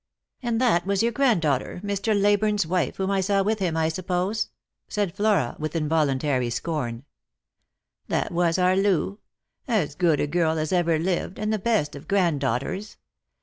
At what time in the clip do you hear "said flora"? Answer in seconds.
4.87-5.55